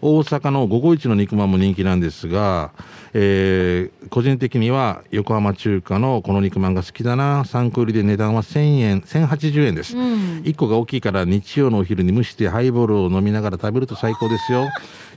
[0.00, 2.72] 大阪の午後一の肉まんも人気なんですが、
[3.14, 7.42] えー個人的には横浜中華のこの肉まんが好きだな。
[7.42, 14.68] 3個入りで値段は1000円1080円です、うん、1個が大きいから日曜のお昼に蒸してハイボールを飲みながら食べると最高ですよ。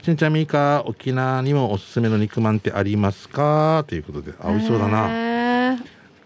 [0.02, 3.84] しんちゃんみーか沖縄にもおすすめの肉まんってありますか？
[3.86, 4.32] ということで。
[4.40, 5.78] あ美味しそうだな。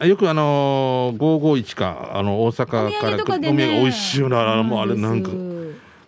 [0.07, 3.49] よくあのー、551かあの大阪からお土産ね。
[3.51, 5.31] 産美味しいよなもうあれなんか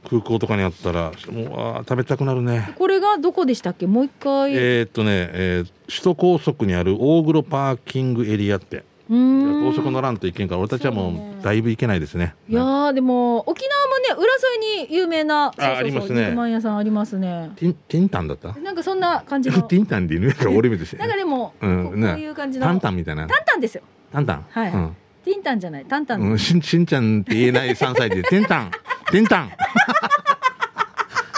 [0.09, 2.73] 空港とかにあったらもうあー食べたくなるね。
[2.77, 3.87] これがどこでしたっけ？
[3.87, 8.85] もう一回、えーっとね、えー首都高速にある大黒パーキングエリアって。
[9.11, 9.65] うーん。
[9.65, 12.35] 高速乗らんといけんから俺たちはもそうだいぶ行けないですね。
[12.49, 16.23] いやーでも沖縄もね浦添に有名なそうそうそうありますね。
[16.27, 17.51] 肉まん屋さんありますね。
[17.57, 18.53] ティンティンタンだった？
[18.61, 19.61] なんかそんな感じの。
[19.63, 22.65] ティンタンで犬やから俺見てしなんかでも、うんここうねいう感じの。
[22.67, 23.27] タンタンみたいな。
[23.27, 23.83] タンタンですよ。
[24.11, 24.47] タンタン？
[24.49, 24.73] はい。
[24.73, 28.71] うんティンタンじゃないタンタン、うん、しんしんちゃんって言えない3歳で、てんたん、
[29.11, 29.51] てんたん。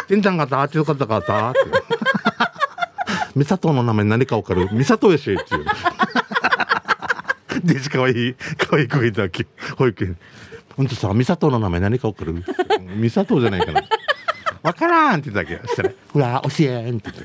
[0.09, 1.61] てんたんがった、あっちの方がったって。
[3.37, 4.69] 美里の名前何かわかる？
[4.73, 5.65] 美里やしっていう。
[7.65, 9.47] デジかわいい、かわいい子がいたわけ。
[9.77, 10.17] 保育園。
[10.77, 12.45] ほんとさ、美里の名前何かわかる？
[12.97, 13.83] 美里じゃないかな。
[14.63, 15.67] わからんって言ったわけ。
[15.69, 17.25] そしたら、ほら、教えんって言っ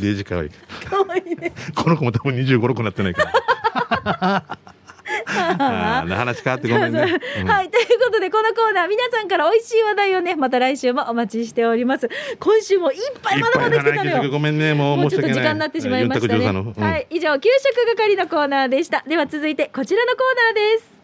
[0.00, 0.50] デジかわいい。
[0.84, 3.30] かわいいねこの子も多分25、6になってないか
[4.04, 4.58] ら。
[5.36, 7.20] あー話変わってごめんね。
[7.40, 15.28] うんはいということでこのコーナー皆さんから美味しい話題をねまた来週もお待ちしております今週もいっぱいまだまだ来てたのよごめんね、もうもうちょっと。
[15.28, 16.46] 時間になってしまいましたね。
[16.46, 19.04] はい、以上給食係のコーナーでした。
[19.06, 20.94] では続いてこちらのコーナーです。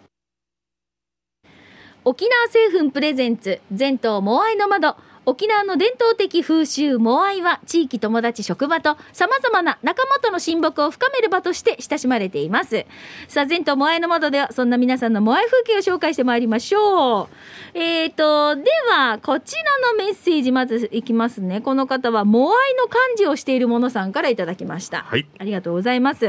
[2.05, 4.97] 沖縄製粉プレゼンツ全島モアイの窓
[5.31, 12.85] 沖縄の伝統的風習モアイは地域友達職場と様々な仲間との親睦を深める場として親しまれています。
[13.29, 17.29] さあ全島モアイの窓ではそんな皆さんのモアイ風景を紹介してまいりましょう。
[17.75, 19.63] えーとではこちら
[19.93, 21.61] のメッセージまずいきますね。
[21.61, 25.05] この方はモアイの漢字をしているものさんからいただきました。
[25.05, 25.29] はい。
[25.39, 26.27] ありがとうございます。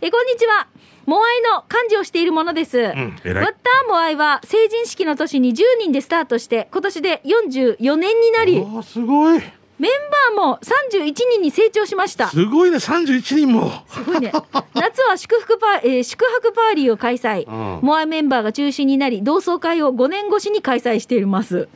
[0.00, 0.68] えこんにちは
[1.06, 3.44] モアイの漢字をしているものです、ん偉い。
[3.44, 9.42] ワッターモアイは成人式の年に10人でスタートして今年で44年になりすごい。
[9.78, 9.90] メン
[10.36, 12.28] バーも31人に成長しました。
[12.28, 13.72] すすごいね、三十一人も。
[14.06, 14.32] ごいね。
[14.74, 17.84] 夏は祝福パー、えー宿泊パーリーを開催、うん。
[17.84, 21.68] モアイメンバーが中心になり同窓会を5年越しに開催しています。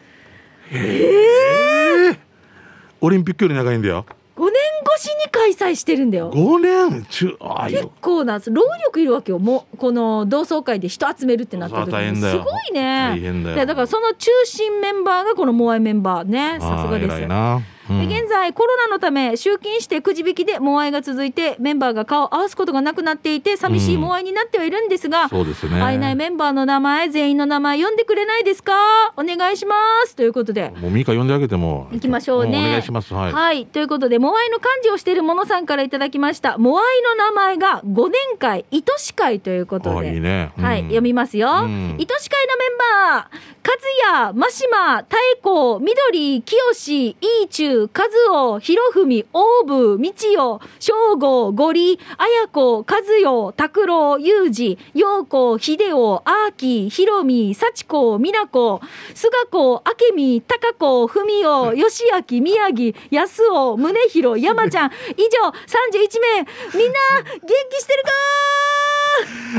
[3.00, 4.06] オリンピックより長いんだよ。
[4.37, 4.53] 5年
[4.96, 6.31] 越しに開催してるんだよ。
[6.35, 7.07] 五年？
[7.09, 7.92] 中、ああ結よ。
[8.03, 9.38] 構な労力いるわけよ。
[9.38, 12.16] もうこの同窓会で人集めるってなった時に。
[12.16, 13.18] すごいね。
[13.57, 16.59] だからその中心メンバーがこのモアイメンバーね。
[16.61, 17.62] さすがですあー偉いな。
[17.90, 25.81] うんで現在コロナのため集金してくじ引きでモアイが続いてメンバーが顔を合わすことがなくなっていて寂しいモアイになってはいるんですが、そうですね。
[25.81, 28.72] 会えないメンバーの名前全員の名前読んでくれないですか？
[29.16, 29.75] お願いしま
[30.07, 31.88] すということでもうミカ呼んであげても。
[31.92, 32.62] 行きましょうね。
[32.62, 33.12] んお願いします。
[33.14, 33.33] はい。
[33.33, 33.66] はい。
[33.66, 36.59] ということで、モアイの漢字をしているものさんからいただきました。
[36.59, 40.14] モアイの名前が5年会、愛し会ということあで。
[40.14, 40.53] いいね。
[40.59, 41.49] うんはい、読みますよ。
[41.49, 42.79] うん愛し会のメン
[43.12, 43.37] バー、
[44.12, 46.59] 和也、真島、太鼓、緑、清、
[47.09, 58.80] イーチュウ、和夫、博文、大部、道代、正吾、ゴリ、綾子、和代、拓郎、裕二、陽子、秀夫、アーキー、ひろみ、幸子、美奈子、
[59.14, 68.10] 菅子、明美、高子、文雄、義明、宮城、安尾、宗弘、山ちゃん、以上31名、みんな、元気してるか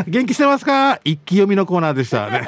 [0.08, 1.00] 元気してますか？
[1.04, 2.30] 一気読みのコーナーでした。
[2.30, 2.48] ね。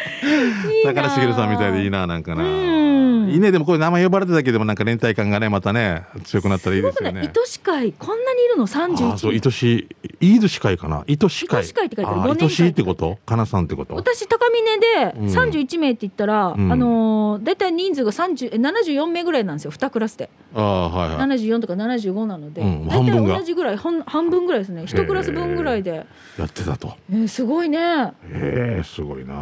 [0.84, 2.42] 高梨茂さんみたいでいいな、なんかな。
[2.44, 3.28] うん。
[3.30, 7.20] いいね、でもこれ名前呼ばれただけでもなんか連帯感がね、またね、強くなったらいいですよね。
[7.20, 8.64] 愛し会こんなにいるの？
[8.64, 9.88] ああ、そう、31愛し
[10.20, 11.04] い、いい年会かな？
[11.08, 11.58] 愛し会。
[11.60, 12.36] 愛し会って書いてある。
[12.42, 13.18] 愛しいってこと？
[13.24, 13.94] かなさんってこと？
[13.94, 15.26] 私高峰でうん。
[15.26, 16.72] 31名って言ったら、うん。
[16.72, 21.18] あのー、大体人数が30え74名ぐらいなんですよ2クラスで、ああ、はいはい。
[21.28, 24.82] 74とか75なので、うん大体同じぐらい半半分ぐらいですね。
[24.82, 26.06] 1クラス分ぐらいで、
[26.38, 26.94] やってたと。
[27.12, 28.12] えーすごいね。
[28.28, 29.34] ええすごいな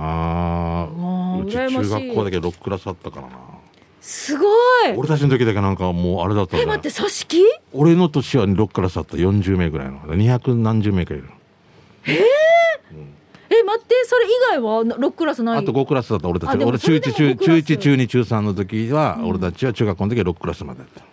[1.45, 3.37] うち中学校だけ6クラスあったからな。
[4.01, 4.45] すご
[4.87, 4.93] い。
[4.97, 7.45] 俺たちの時だけなんかもうあれだったえ待って組織？
[7.75, 9.17] 俺の年は6クラスあった。
[9.17, 10.01] 40名ぐらいの。
[10.01, 11.29] 200何十名かいる
[12.07, 15.59] え待ってそれ以外は？6クラスない？
[15.59, 16.57] あと5クラスだった俺たち。
[16.65, 17.63] 俺中それでも1中5クラス。
[17.63, 21.01] 中1中2中3の時は俺たちは中学校の時は6クラスまでだった。
[21.01, 21.05] へ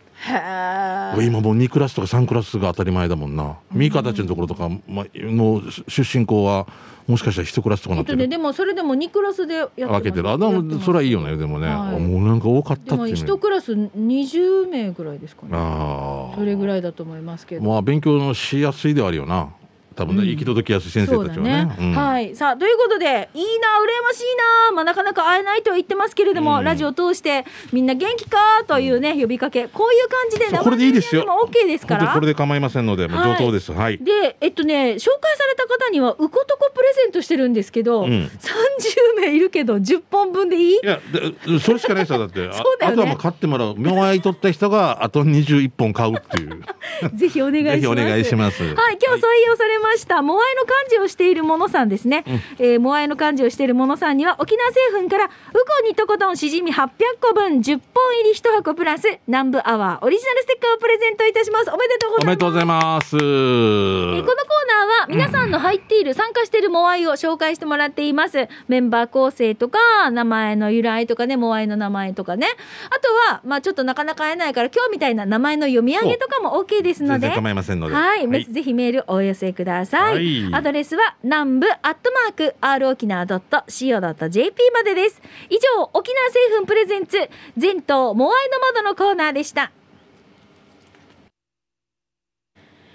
[1.22, 3.58] え今もう2クラスとか3クラスが当たり前だもんな。
[3.72, 6.68] ミカたちのところとか、まあ、もう出身校は
[7.08, 8.22] もしかしたら1クラスとかなってる。
[8.22, 10.30] えっとね、でもそれでも2クラスでやって分けてる。
[10.30, 12.00] あでもそれはいいよねでもね、はい。
[12.00, 15.50] もうなんか多かったっていうね1クラス20名ぐらいですかね。
[15.54, 17.64] ああそれぐらいだと思いますけど。
[17.64, 19.50] まあ勉強のしやすいではあるよな
[19.96, 20.30] 多分ね、うん。
[20.30, 21.76] 行き届きやすい先生たちはね。
[21.80, 21.92] うん。
[21.94, 22.36] はい。
[22.36, 24.24] さあということでいいな羨ましい
[24.70, 26.64] な、まあ、なかなか会えないとは言ってますけれども、うん。
[26.64, 29.68] ラジオを通してみんな元気かというね呼びかけ。
[29.68, 31.26] こういう感じでこれでいいですよ。
[31.48, 32.14] OK ですから。
[32.14, 33.72] これで構いませんのでもうはい上等です。
[33.72, 38.10] はい、でえっとね紹介された方にはウコトコプレゼントしてるんですけど、うん。
[38.10, 40.76] 30名いるけど10本分でいい？
[40.76, 41.00] いや
[41.46, 42.48] でそれしかないですよだって。
[42.48, 42.50] ね。
[42.82, 43.76] あとはもう買ってもらう。
[43.78, 46.64] 妙愛取った人があと21本買うっていう。
[47.16, 47.80] ぜひお願いします。
[47.80, 48.64] ぜひお願いします。
[48.64, 52.24] はい、今日採用されました、モアイの漢字をしているものさんですね。
[52.58, 56.90] えーモアイの漢字をしているものさんには、沖縄製粉から、ウコにとことんしじみ800
[57.22, 61.70] 個分、10本入り1箱プラス、南部アワーオリジナルステッカーをプレゼントいたします。
[61.72, 62.26] おめでとうございます。
[62.26, 68.48] おめでとうございますえーこのコーナーは皆さんの入っている、参加しているモアイを紹介してもらっています。
[68.68, 72.48] メンバー構成とか、名前の由来とかね、モアイの名前とかね。
[72.90, 77.36] あとは、まあちょっとなかなか会えないから、今日みたいな名前の読み上げとかも OK ですので。
[77.36, 79.75] 構いませんのではい、はいぜひメールお寄せください。
[79.84, 80.54] はい。
[80.54, 85.22] アドレスは南部アットマーク r 沖縄 .co.jp までです。
[85.50, 87.18] 以上、沖縄製粉プレゼンツ
[87.58, 89.72] 全島モアイの窓のコーナーでした。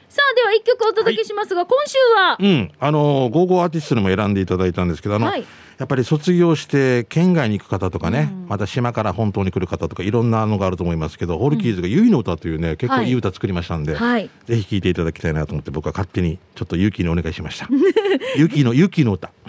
[0.08, 2.36] さあでは一曲お届けしますが、今週は？
[2.40, 5.44] うん、あのゴーゴーアーティストにも選んでいただいたんですけど、あの、はい
[5.80, 13.10] やっぱり卒業して県外に行く方とかね、また島から本島に来る方とかいろんなのがあると思いますけど、ホルキーズがゆいの歌というね、結構い。
[13.10, 14.28] い歌作りましたんで、はい。
[14.44, 17.66] ぜひ聴いていただきたいなと思って僕は勝手にちょっとユキにお願いしました。
[18.36, 19.32] ユキのユキの歌。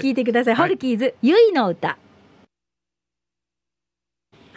[0.00, 0.68] 聞いてください、はい。
[0.68, 1.98] ホルキーズゆいの歌。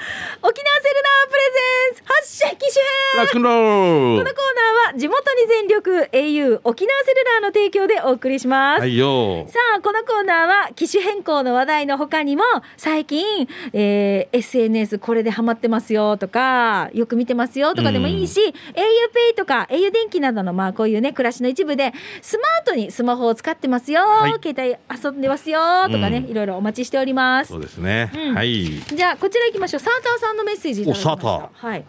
[0.42, 1.62] 沖縄セルナープレゼ
[1.94, 3.34] ンス発射機種編。
[3.34, 9.48] このコーナーは地元に全力 au 沖縄セルラーの提供でお送りします、はいよ。
[9.48, 12.44] さあこのコーナーは機種変更の話題の他にも
[12.78, 18.40] 最近、えー SNS これでハマってますよとかよく見てますよとかでもいいし、
[18.74, 24.34] auPay とか au 電気などのまあこういうね暮らしの一部でスマートにスマホを使ってますよ、はい。
[24.44, 26.32] 携帯遊んでますよとかね、うん。
[26.32, 27.48] いろいろお待ちしております。
[27.48, 28.36] そうですね、うん。
[28.36, 28.66] はい。
[28.66, 29.80] じゃあこちら行きましょう。
[29.80, 31.50] サーターさんのメッセージいただきました。
[31.54, 31.86] はい。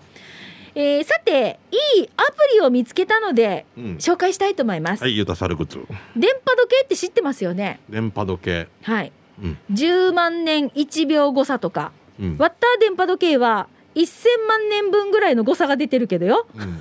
[0.74, 3.84] えーさていいアプリを見つけたので、うん。
[3.96, 5.78] 紹介したいと思います、はいユタサルグツ
[6.16, 7.80] 電波時計って知ってますよね？
[7.88, 8.68] 電波時計。
[8.82, 9.12] はい。
[9.42, 9.58] うん。
[9.72, 11.92] 10万年1秒誤差とか。
[12.20, 12.36] うん。
[12.38, 16.46] ワッター電波時計は1000万年分ぐらいの誤差が出てるけどよ。
[16.54, 16.80] うん。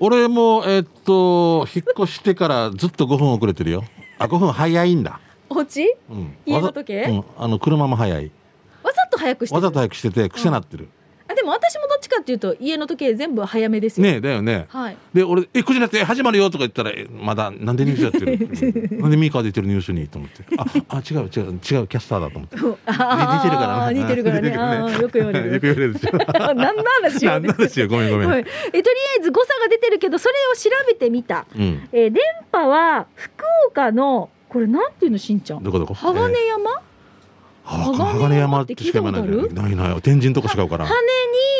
[0.00, 3.84] 俺もえっと引っ越してからずっと5分遅れてるよ。
[4.18, 5.20] あ5分早いんだ、
[5.50, 5.96] お家？
[6.08, 7.02] うん、家の時計？
[7.02, 8.30] うん、あの車も早い。
[8.82, 9.56] わざと早くしてる？
[9.56, 10.88] わざと早くしてて癖なってる、
[11.48, 14.66] も私もどっちかっていうと家の時計全部早めですよ、ねえだよね。
[14.68, 14.96] はい。
[15.14, 18.32] で俺「え9時になって始まるよ」とか言ったらえ「まだなんでニュースやってる、
[18.92, 20.64] う んなんでミーカー出てるニュースに」と思って「あ
[20.96, 22.56] あ違う違う違うキャスターだ」と思って。
[22.58, 23.78] 似てるから。
[23.86, 24.54] な 似てるからね。
[24.56, 25.54] あーよく言われる。
[25.54, 26.16] よく言われるでしょ。
[26.54, 27.32] 何の話よ。
[27.32, 28.10] なんなんですよごめん。
[28.10, 31.88] ごめん、はいえとりあえず誤差が出てるけどそれを調べてみた、うん。
[31.92, 35.62] えー電波は福岡のこれなんていうのしんちゃん？
[35.62, 35.94] どこどこ？
[35.94, 36.82] 鋼山、あ鋼山？
[37.68, 40.86] 鋼山ってしか言わないないない天神とこしかうから。
[40.86, 40.94] 羽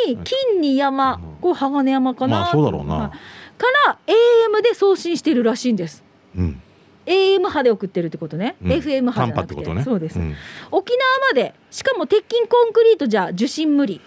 [0.07, 2.95] に金に山、うんこれ鋼山かな、まあそうだろうな。
[2.95, 3.09] はい。
[3.09, 6.03] から AM で送信してるらしいんです。
[6.35, 6.61] うん。
[7.05, 8.71] AM 波で送ってるってことね、うん。
[8.71, 9.13] FM 波じゃなくて。
[9.15, 9.83] 短波ってことね。
[9.83, 10.35] そうです、ん。
[10.71, 14.01] 沖縄までしかも鉄筋コンクリートじゃ受信無理。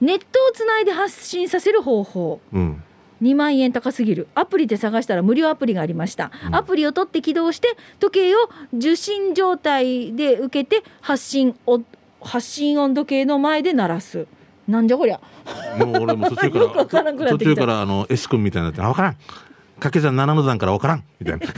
[0.00, 2.40] ネットをつないで発信させる方法。
[2.52, 2.82] うん
[3.22, 4.28] 2万円高すぎる。
[4.34, 6.54] アプリで探したら無料アプリがありました、うん。
[6.54, 11.80] アプリを取って起動して時計を受信状態で受けて発信お
[12.20, 14.26] 発信温度計の前で鳴らす。
[14.68, 15.20] なんじゃこりゃ。
[15.78, 17.50] もう俺も途中からよくわからんくなってきた。
[17.50, 19.16] 途中からあの S 君みたいになってあ分からん。
[19.76, 21.04] 掛け算7の段から分からん。
[21.20, 21.46] みたいな。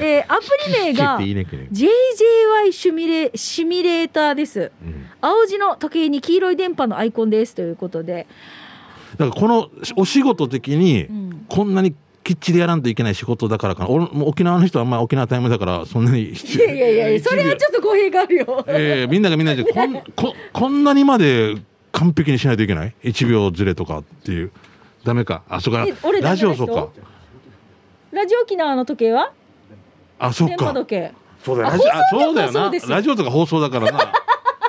[0.00, 4.70] えーアプリ名が JJY シミュレシミュレーターです。
[4.82, 5.06] うん。
[5.20, 7.54] 青字の時計に黄色い電波のアイコンです。
[7.54, 8.26] ということで、
[9.18, 11.44] だからこのお仕事的にうん。
[11.48, 13.88] こんなにきっちりやらんといけない仕事だからかな。
[14.24, 18.64] 沖縄の人はあんま沖縄タイムだからそんなにいやいやいやそれはちょっと語弊があるよ。
[18.68, 21.56] えーみんながみんなでこん ここんなにまで
[21.92, 24.50] 完璧にしないといけない？1秒ずれとかっていう。
[25.04, 25.42] ダメか。
[25.48, 26.88] あそうかえ俺ラジオそうか。
[28.12, 29.32] ラジオ沖縄の時計は？
[30.18, 30.74] あそっか。
[31.44, 31.80] そうだよ。
[32.10, 32.70] そうだよな。
[32.88, 34.12] ラジオとか放送だからな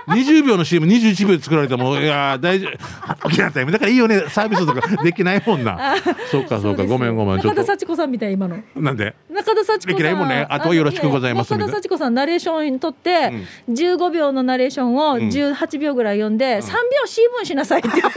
[0.10, 3.28] 20秒の CM21 秒で作られたもんいやー大丈夫。
[3.28, 4.24] 沖縄タイムだからいいよね。
[4.30, 5.96] サービスとかできないもんな。
[6.32, 6.84] そうかそうか。
[6.86, 7.42] ごめんごめん。
[7.42, 7.62] ちょっと。
[7.62, 8.58] 中田幸子さんみたい今の。
[8.76, 9.16] なんで？
[9.30, 9.80] 中田幸子さん。
[9.80, 10.46] できないもんね。
[10.50, 13.32] あとよろしくございます中田幸子さんナレーション取って、
[13.70, 15.20] 15秒のナレーションをん。
[15.30, 16.68] 18秒ぐらい読んで、3秒
[17.06, 18.10] C 分しなさいって言った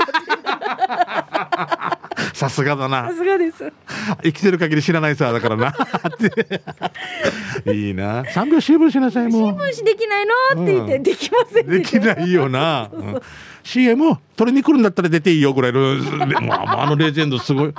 [2.33, 3.09] さすがだな。
[3.09, 3.73] さすがです。
[4.23, 5.75] 生きてる限り知らないさだからな。
[7.73, 8.23] いいな。
[8.23, 9.55] 3秒シーブルしなさいもう。
[9.55, 10.63] 分しできないの？
[10.63, 11.03] って言って、うん。
[11.03, 13.21] できませんできないよな、うん。
[13.63, 15.81] CM 取りに来るんだったら出ていいよぐらいの。
[16.41, 17.75] もうあのレジェンドすごい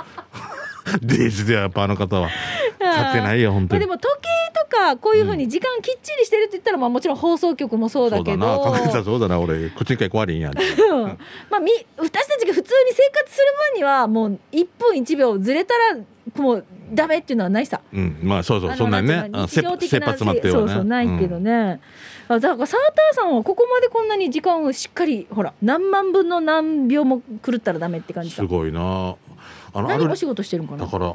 [1.02, 2.28] デイズでやっぱあの方は。
[2.80, 3.86] 勝てないよ本当に。
[3.86, 4.28] まあでも時計
[4.60, 8.62] とかこういうふうに時間きっちりしてるって言ったら、まあもちろん放送局もそうだけど。
[8.62, 9.04] そうだな。
[9.04, 9.70] そうだな俺。
[9.70, 11.02] 口にかい壊れんやんうん。
[11.50, 15.98] まあ、み私たちが普通に生活する分にはもう1分1秒ずれたら
[16.36, 17.80] もうダメっていうのはないさ。
[17.92, 18.18] うん。
[18.22, 21.80] まあそうそうそんなにね日常的な切羽詰まってるよねそうそうないけどね、
[22.28, 28.36] あだからサーターさんはここまでこんなに時間をしっかりほら何万分の何秒も狂ったらダメって感じさ。
[28.36, 29.16] すごいな
[29.74, 30.84] あの何お仕事してるんかな？
[30.84, 31.14] だから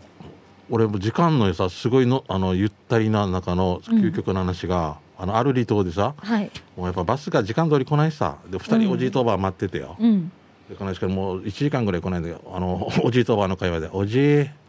[0.69, 6.51] 俺も時間のさすごいのあのゆったりな中の究極の話が、あのアルリ島でさはい。
[6.77, 8.37] もうやっぱバスが時間通り来ないさ。
[8.49, 10.31] で2人おじいとおばあ待っててよ、うん。
[10.69, 14.21] でこの人もう1時間ぐらい来ないんだけどあのおじいとおばあの会話で「おじい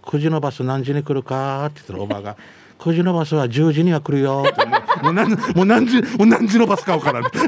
[0.02, 2.36] 9時のバス何時に来るか?」って言ったらおばあが
[2.80, 4.64] 「9時のバスは10時には来るよ」って。
[4.64, 7.38] もうもう何もう何時もう何時のバス買おうかなって。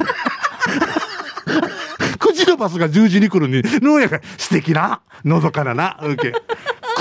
[2.62, 6.36] 9時のバスが10時に来るにのやが素敵なのどかなな受け。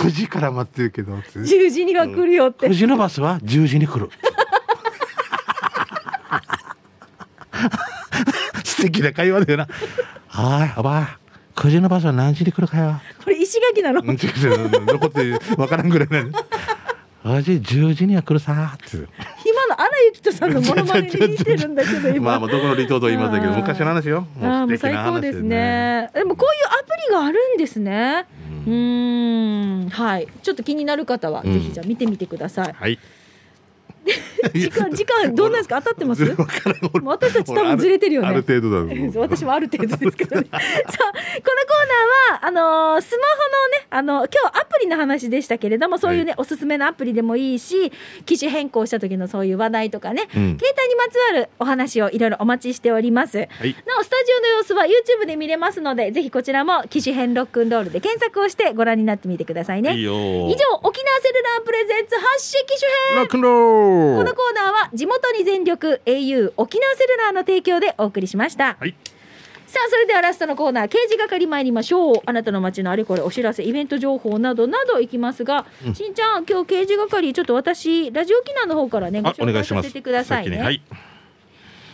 [0.01, 1.39] 9時から待ってるけどって。
[1.39, 4.09] 10時には来るよって、9時のバスは10時に来る。
[8.63, 9.67] 素敵な会話だよな。
[10.27, 11.19] はいおばあ。
[11.55, 12.99] 9時のバスは何時に来るかよ。
[13.23, 14.01] これ石垣なの？
[14.01, 14.85] うん違う違う。
[14.85, 16.31] 残ってわからんぐらいね
[17.23, 19.07] 味10時には来るさーって
[19.81, 22.31] 今の荒井由紀人さんのモノマネに似てるんだけど今。
[22.31, 23.41] まあまあどこの離島とは言いません。
[23.41, 24.27] けど昔の話よ。
[24.41, 26.09] ああもう素敵な話最高ですね。
[26.13, 28.25] でもこういうアプリがあるんですね。
[28.67, 28.73] うう
[29.85, 29.89] ん。
[29.89, 30.27] はい。
[30.43, 31.53] ちょっと気になる方はうん。
[31.53, 32.99] ぜひじゃあ見てみてください、はい
[34.53, 35.79] 時間時間どうなんですか？
[35.81, 36.23] 当たってます？
[37.03, 38.27] 私たち多分ずれてるよね。
[38.29, 40.47] ある程度だ私もある程度ですけどね。
[40.51, 41.01] さあ、このコー
[42.31, 47.91] ナーは、あのースマホのね、あの今日アプリの話でしたけれども、そういうね、おすすめのアプリでもいいし、
[48.25, 50.57] 機種変更した時のそういう話題とかね、うん。
[50.57, 53.37] 携帯にまつわるお話をいろいろお待ちしております。
[53.37, 53.47] はい。
[53.85, 59.95] なお、スタジオの様子は YouTube で見れますので、ぜひこちらも機種変ロックンロールで検索をしてご覧になってみてくださいね。
[59.95, 68.77] いいよ以上、沖縄セルラープレゼンツ発信機種編ロックンロールこのコーナーは地元に全力 au 沖縄セルラーの提供でお送りしました。
[68.79, 68.95] はい。
[69.67, 72.15] さあそれではラストのコーナー刑事係参りましょう。
[72.25, 75.95] あなたの街のあれこれお知らせイベント情報などなどいきますが、うん。
[75.95, 79.83] しんちゃん今日刑事係ちょっと私ラジオ沖縄の方からねご紹願いします。
[79.83, 80.57] 介させてくださいね。
[80.57, 80.81] 先にはい。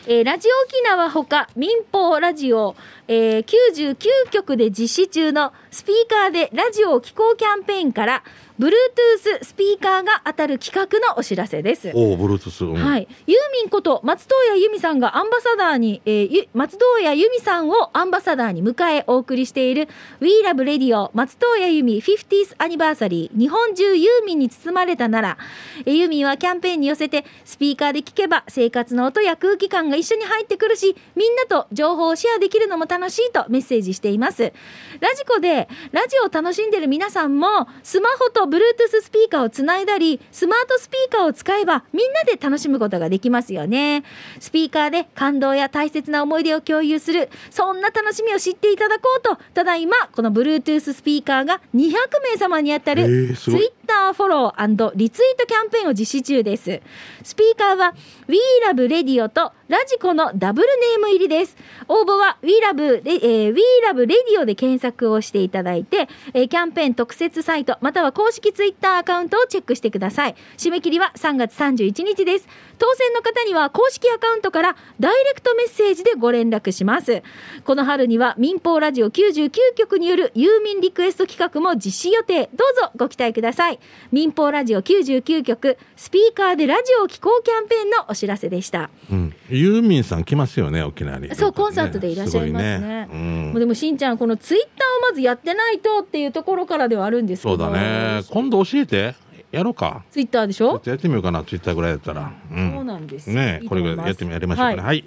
[0.09, 2.75] えーラジオ沖縄ほか民放ラジオ、
[3.09, 8.23] えー99局で実施中のスピーカーでラジオを聴こうキャンペーンから
[8.59, 11.91] Bluetooth スピーカーが当たる企画のお知らせです。
[11.93, 12.73] おおブルートゥースうん。
[12.73, 19.87] はい、ユーミンこと松任谷由実さんがアンバサダーに、えーゆ松任谷由実さんをアンバサダーに迎えお送りしている
[20.19, 23.39] We Love Radio 松任谷由実 50th アニバーサリー。
[23.39, 25.37] 日本中ユーミンに包まれたなら
[25.85, 34.51] えーユーミンはキャンペーンに寄せてスピーカーで聞けば生活の音や空気感が一緒に入ってくるしみんなと情報をシェアできるのも楽しいとメッセージしています。
[34.99, 44.03] ラジコでラジオを楽しんでる皆さんもスマホと Bluetooth スピーカーをつないだりスマートスピーカーを使えばみんなで楽しむことができますよね。
[44.39, 51.91] スピーカーで感動や大切な思い出を共有するそんな楽しみを知っていただこうとただいまこの Bluetooth スピーカーが200
[52.31, 56.81] 名様に当たえるー Twitter フォローリツイートキャンペーンを実施中です。
[57.23, 57.95] スピーカーは
[58.27, 61.55] WeLoveRadio とラジコのダブルネーム入りです。
[61.87, 70.35] 応募は WeLove、えー、WeLoveRadio で検索をしていただいて、えーキャンペーン特設サイトまたは公式ツイッターアカウントをチェックしてください。
[70.57, 72.47] 締め切りは3月31日です。
[72.77, 77.23] 当選の方には公式アカウントからダイレクトメッセージでご連絡します。
[77.63, 82.49] この春には民放ラジオ99局によるユーミンリクエスト企画も実施予定。
[82.53, 83.76] どうぞご期待ください。
[84.11, 88.89] 民放ラジオ99局スピーカーでラジオを聴こうキャンペーンのお知らせでした。
[89.11, 89.33] うん。
[89.49, 91.33] ユーミンさん来ますよね沖縄に。
[91.35, 93.07] そうコンサートでいらっしゃいますね。
[93.09, 93.49] ごいうん。
[93.51, 97.57] もうでもしんちゃんこのツイッターをまずやってないとっていうところからではあるんですけど。
[97.57, 98.23] そうだね。
[98.29, 99.15] 今度教えて。
[99.49, 100.03] やろうか。
[100.11, 100.71] ツイッターでしょ？
[100.71, 101.41] ちょっとやってみようかな。
[101.43, 102.33] ツイッターぐらいだったら。
[102.51, 102.73] うん。
[102.73, 103.29] そうなんです。
[103.29, 104.81] ねこれぐらいやってみやりましょうかね。
[104.81, 104.97] ははい。
[104.97, 105.05] い、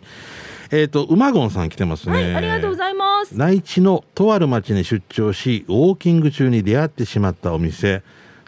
[0.70, 3.37] えっ、と馬ゴンさん来てますね、はい、ありがとうございます。
[3.37, 8.02] 内地のとある町に出張しウォーキング中に出会ってしまったお店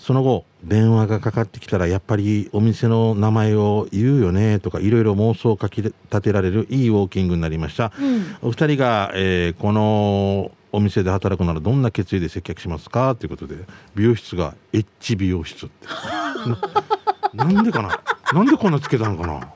[0.04, 8.48] その後電話がかかってきたらやっぱりお店の名前を言うよねとかいろいろ妄想をかき立てられるいいウォーキングになりました、うん。
[8.48, 13.56] お二人が、えーこのお店で働くならどんな決意で接客しますかということで
[13.94, 15.86] 美容室がエッチ美容室って。
[17.36, 18.00] ななんでかな？
[18.32, 19.52] なんでこんなつけたのかな？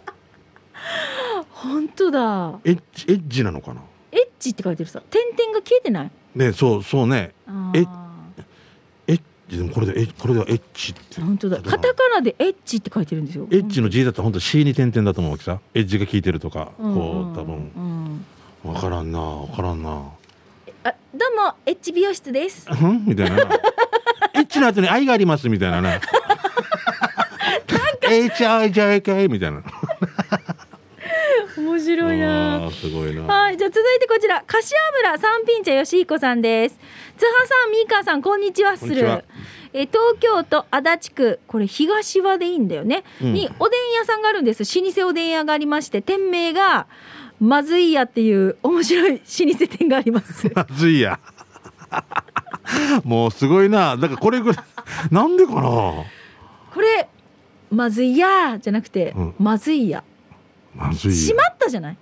[1.50, 2.60] 本当だ。
[2.64, 3.80] エッチエッジなのかな？
[4.12, 5.02] エッチって書いてるさ。
[5.10, 6.10] 点々が消えてない？
[6.36, 7.32] ねそうそうね。
[7.74, 7.90] エッチ
[9.50, 11.20] でもこれでえこれではエッチって。
[11.20, 11.58] 本当だ。
[11.62, 13.46] カタカナでエッチって書いてるんですよ。
[13.50, 17.70] エッジの字だったら本当 C に点々だと思うわけさエッジが効いてるとか、うんこう多分。
[17.76, 18.26] うん
[18.64, 19.90] わからんなわからんな。
[20.82, 22.66] あどうもエッチ美容室です。
[22.68, 23.04] うん？
[23.06, 23.36] みたいな。
[24.34, 26.00] エッチの後に愛がありますみたいなな
[28.02, 29.62] HIJK みたいな
[31.66, 32.70] 面白いな。
[32.70, 33.22] すごいな。
[33.22, 34.44] はい、じゃあ続いてこちら。
[34.46, 36.78] 柏村三品茶よしひこさんです。
[37.16, 39.06] 津波さん、みーかーさん、こんにちはする。
[39.06, 39.22] えー
[39.72, 43.34] 東京都足立区これ東和でいいんだよね、うん。
[43.34, 44.62] におでん屋さんがあるんです。
[44.80, 46.86] 老舗おでん屋がありまして店名が
[47.40, 49.22] まずい屋っていう面白い老舗
[49.66, 50.48] 店があります。
[50.54, 51.20] まずいや。
[53.04, 53.98] もうすごいな。
[53.98, 54.64] だからこれぐらい
[55.10, 55.60] なんでかな？
[55.60, 56.04] こ
[56.80, 57.06] れ
[57.70, 59.34] まずい屋じゃなくて、うん。
[59.38, 60.02] まずい屋
[60.76, 61.96] まずいしまったじゃない？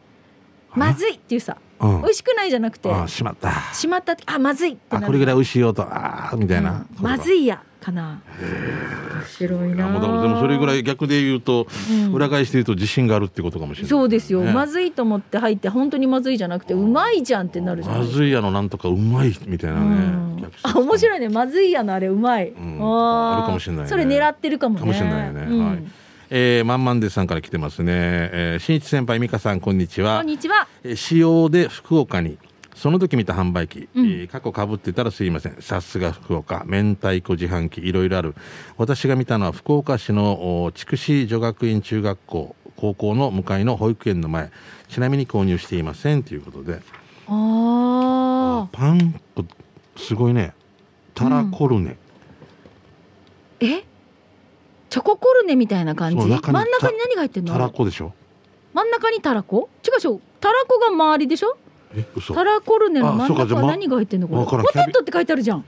[0.75, 1.57] まずいっていうさ。
[1.81, 2.03] うん。
[2.03, 3.53] 美味しくないじゃなくてあしまった。
[3.73, 7.03] しまったってあまずいってこれぐらい美味しいよとあーみたいな、うん。
[7.03, 8.21] まずいやかな。
[8.41, 9.89] 面白いな。
[9.89, 12.13] もでもそれぐらい逆で言うと、うん。
[12.13, 14.53] 裏返して言うと自信があるってことかもしれない、そうですよ、ね。
[14.53, 18.01] まずいと思って入って本当にまずいじゃなくてうまいじゃんってなるじゃない？
[18.03, 21.29] まずいやのなんとかうまいみたいなうね、あ面白いいね。
[21.29, 22.55] まずいやのあれうまい、ん。
[22.55, 23.37] ー。
[23.37, 23.91] あるかもしれないね。
[23.91, 24.81] それ狙ってるかもね。
[24.81, 25.67] かもしれないよね、うん。
[25.67, 25.85] はい
[26.31, 30.19] えー、まんまんでさんから来てますね、えー、新一先輩美香さんこんにちは。
[30.19, 30.67] こんにちは。
[30.83, 32.39] えー使用で福岡に
[32.75, 34.07] その時見た販売機、うん。
[34.07, 35.57] えー過去かぶってたらすいません。
[35.61, 36.65] さすが福岡。
[36.67, 38.35] 明太子自販機いろいろある。
[38.77, 44.51] 私が見たのは福岡市のお筑紫女学院中学校高校の向かいの保育園の前。
[44.89, 46.81] ちなみに購入していませんということで。
[47.27, 49.21] あパン
[49.97, 50.55] すごいね。
[51.15, 53.85] タラコルネ、ーえ？
[54.95, 56.19] チョココルネみたいな感じ？
[56.19, 57.53] 真ん中に何が入ってんの？
[57.53, 58.13] タラコでしょ。
[58.75, 59.69] 真ん中にたらこ？
[59.85, 61.57] 違うでしょたらこが周りでしょ？
[61.97, 62.33] え嘘。
[62.33, 64.63] たらコルネの真ん中は何が入ってんのこれ？
[64.63, 65.65] ポテトって書いてあるじゃん。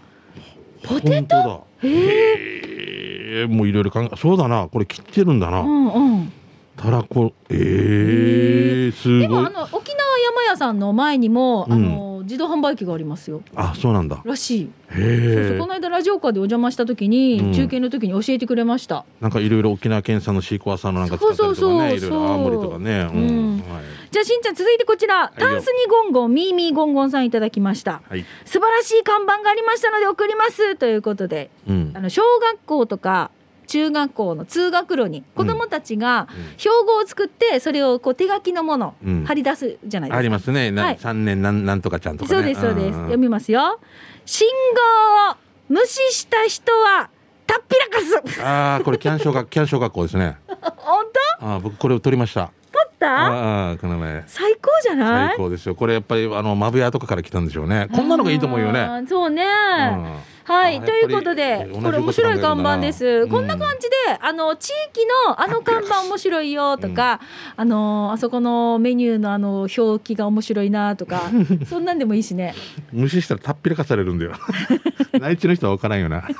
[0.84, 1.66] ポテト？
[1.82, 4.68] ええー、もういろいろ考えそうだな。
[4.68, 6.32] これ切ってるんだな、うんうん。
[6.76, 7.32] たらこ。
[7.50, 9.20] えー、すごい。
[9.22, 11.72] でもあの沖縄山屋さんの前にも、うん。
[11.72, 13.40] あの自動販売機がありますよ。
[13.54, 14.20] あそうなんだ。
[14.24, 14.64] らしい。
[14.64, 17.52] へえそうこの間ラジオカーでお邪魔した時に、うん。
[17.52, 19.04] 中継の時に教えてくれました。
[19.20, 23.72] なんかいろいろ沖縄県産のシークワーサーのなんか使ったりとかねそうそうそういろいろ青森とかねうん、うん。
[23.72, 28.02] はい、じゃあしんちゃん続いてこちらタンスにゴンゴンミーミーゴンゴンさんいただきました。
[28.08, 28.24] はい。
[28.44, 30.76] 素晴らしい看板がありましたので送ります。
[30.76, 31.92] ということでうん。
[31.94, 33.30] あの小学校とか
[33.66, 40.18] 中学校の通学路に子どもたちがうん標語を作ってそれをこう手書きのものうん貼り出すじゃないですか。
[40.18, 42.96] ありますね、なはい三年なんなんとかちゃんとかねそうですそうです。
[42.96, 43.78] ん読みますよ。
[44.24, 45.36] 信号を
[45.68, 47.10] 無視した人は
[47.46, 48.00] たっぴらか
[48.34, 48.42] す。
[48.42, 50.38] ああこれキャン小学キャン小学校ですね
[50.76, 51.04] 本
[51.40, 51.46] 当？
[51.46, 53.08] あー僕これを取りました取った？
[53.08, 54.24] ああこの前。
[54.26, 55.28] 最高じゃない？
[55.28, 57.88] 最高ですよこれやっぱりあのマブヤとかから来たんでしょうね。
[57.92, 59.04] こんなのがいいと思うよね。
[59.08, 59.44] そうね。
[59.44, 60.36] うん。
[60.46, 67.20] はい、あということでこれ面白い看板です、こんだな感じであの地域のあの看板面白いよとか、
[67.56, 71.22] あのあそこのメニューのあの表記が面白いなとか
[71.68, 72.54] そんなんでもいいしね。
[72.92, 74.34] 無視したらたっぴらかされるんだよ。
[75.18, 76.22] 内地の人は分からんよな。
[76.28, 76.32] え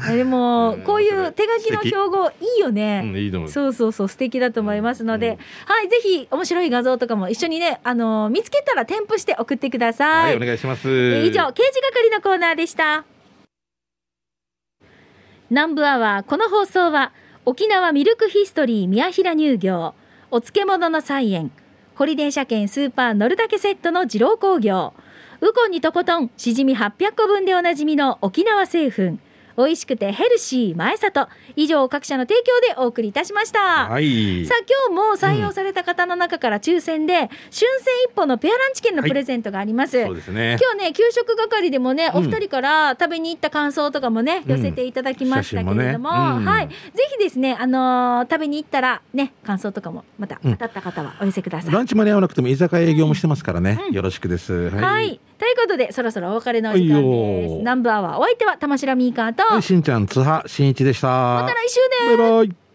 [0.14, 0.82] でもうん。
[0.82, 5.36] こういう手書きの標語いいよね、うんいいそうそうそう素敵だと思いますので、うん。
[5.36, 10.88] はいぜひ面白い画像とかも一緒にねあの見つけたら添付して送ってくださはいい、お願いします。
[10.88, 13.04] えー以上刑事係のコーナーでした。
[15.50, 17.12] 南部アワーこの放送は
[17.46, 19.94] 沖縄ミルクヒストリー宮平乳業
[20.30, 21.50] お漬物の菜園
[21.94, 24.92] ホリデー車検スーパー乗るだけセットの二郎工業
[25.40, 29.18] ウコンにとことんしじみ800個分でおなじみの沖縄製粉
[29.58, 31.28] 美味しくてヘルシー前里。
[31.56, 34.46] 以上各社の提供でお送りいたしました、はい。
[34.46, 37.66] さあ今日も採用された方の中から抽選で、春戦
[38.08, 40.56] 一歩のペアランチ券のプレゼントがあります、そうですね。
[40.60, 42.20] 今日ね給食係でもね、うん。
[42.20, 44.56] お二人から食べに行った感想とかもねうん。
[44.56, 46.38] 寄せていただきましたけれども、もね。
[46.38, 46.44] うん。
[46.44, 46.68] はい。
[46.68, 46.74] ぜ
[47.12, 50.52] ひですねあのー食べに行ったらね感想とかもまたうん。
[50.52, 51.72] 当たった方はお寄せください。
[51.72, 53.94] ランチ間に合わなくても居酒屋営業もしてますからね、うん。
[53.94, 54.70] よろしくです。
[54.70, 57.52] ははい、ということでそろそろお別れのお時間はいです。
[57.52, 61.08] よ南部アワーお相手は玉城ミーカーと、はいしんちゃん津波しんいちでした。
[61.08, 61.80] また来週
[62.10, 62.67] ねバイバイ